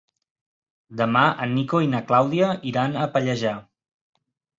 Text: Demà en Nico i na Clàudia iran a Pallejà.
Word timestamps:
Demà 1.01 1.21
en 1.45 1.53
Nico 1.57 1.81
i 1.87 1.89
na 1.91 1.99
Clàudia 2.11 2.47
iran 2.71 2.97
a 3.03 3.05
Pallejà. 3.17 3.53